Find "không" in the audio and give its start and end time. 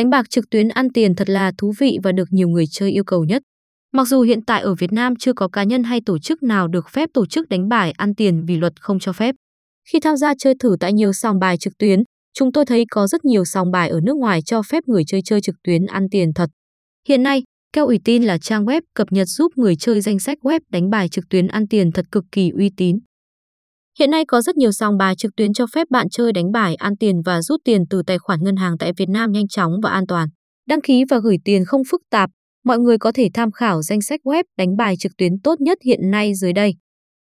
8.80-8.98, 31.64-31.82